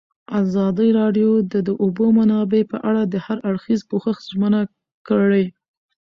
[0.41, 4.61] ازادي راډیو د د اوبو منابع په اړه د هر اړخیز پوښښ ژمنه
[5.07, 5.45] کړې.